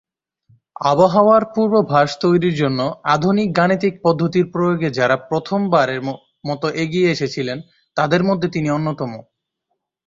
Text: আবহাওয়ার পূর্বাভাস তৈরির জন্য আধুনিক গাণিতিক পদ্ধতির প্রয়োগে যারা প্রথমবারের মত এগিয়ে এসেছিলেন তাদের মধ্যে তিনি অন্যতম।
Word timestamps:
আবহাওয়ার 0.85 1.43
পূর্বাভাস 1.53 2.09
তৈরির 2.21 2.55
জন্য 2.55 2.79
আধুনিক 3.05 3.49
গাণিতিক 3.57 3.93
পদ্ধতির 4.03 4.45
প্রয়োগে 4.53 4.89
যারা 4.91 5.15
প্রথমবারের 5.29 5.99
মত 6.45 6.63
এগিয়ে 6.83 7.11
এসেছিলেন 7.11 7.57
তাদের 7.97 8.21
মধ্যে 8.23 8.47
তিনি 8.55 8.67
অন্যতম। 8.69 9.11